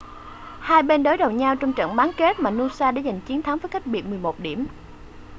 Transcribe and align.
hai 0.59 0.83
bên 0.83 1.03
đối 1.03 1.17
đầu 1.17 1.31
nhau 1.31 1.55
trong 1.55 1.73
trận 1.73 1.95
bán 1.95 2.11
kết 2.17 2.39
mà 2.39 2.51
noosa 2.51 2.91
đã 2.91 3.01
giành 3.01 3.19
chiến 3.21 3.41
thắng 3.41 3.57
với 3.57 3.69
cách 3.69 3.85
biệt 3.87 4.05
11 4.05 4.39
điểm 4.39 4.65